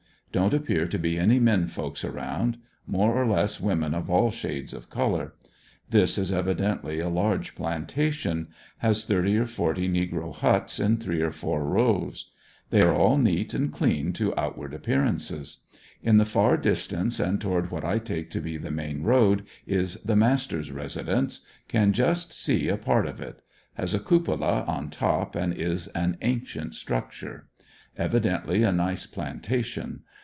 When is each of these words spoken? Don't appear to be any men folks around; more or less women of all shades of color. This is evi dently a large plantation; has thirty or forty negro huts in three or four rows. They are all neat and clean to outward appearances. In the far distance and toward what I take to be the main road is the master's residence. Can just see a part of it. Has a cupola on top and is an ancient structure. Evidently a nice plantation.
Don't 0.33 0.53
appear 0.53 0.87
to 0.87 0.97
be 0.97 1.19
any 1.19 1.41
men 1.41 1.67
folks 1.67 2.05
around; 2.05 2.55
more 2.87 3.21
or 3.21 3.27
less 3.27 3.59
women 3.59 3.93
of 3.93 4.09
all 4.09 4.31
shades 4.31 4.73
of 4.73 4.89
color. 4.89 5.33
This 5.89 6.17
is 6.17 6.31
evi 6.31 6.55
dently 6.55 7.03
a 7.05 7.09
large 7.09 7.53
plantation; 7.53 8.47
has 8.77 9.03
thirty 9.03 9.35
or 9.37 9.45
forty 9.45 9.89
negro 9.89 10.33
huts 10.33 10.79
in 10.79 10.99
three 10.99 11.19
or 11.21 11.33
four 11.33 11.65
rows. 11.65 12.31
They 12.69 12.79
are 12.81 12.95
all 12.95 13.17
neat 13.17 13.53
and 13.53 13.73
clean 13.73 14.13
to 14.13 14.33
outward 14.39 14.73
appearances. 14.73 15.57
In 16.01 16.15
the 16.15 16.23
far 16.25 16.55
distance 16.55 17.19
and 17.19 17.41
toward 17.41 17.69
what 17.69 17.83
I 17.83 17.99
take 17.99 18.29
to 18.29 18.39
be 18.39 18.55
the 18.55 18.71
main 18.71 19.03
road 19.03 19.43
is 19.67 19.95
the 20.01 20.15
master's 20.15 20.71
residence. 20.71 21.45
Can 21.67 21.91
just 21.91 22.31
see 22.31 22.69
a 22.69 22.77
part 22.77 23.05
of 23.05 23.19
it. 23.19 23.41
Has 23.73 23.93
a 23.93 23.99
cupola 23.99 24.63
on 24.65 24.91
top 24.91 25.35
and 25.35 25.53
is 25.53 25.89
an 25.89 26.15
ancient 26.21 26.73
structure. 26.75 27.47
Evidently 27.97 28.63
a 28.63 28.71
nice 28.71 29.05
plantation. 29.05 30.03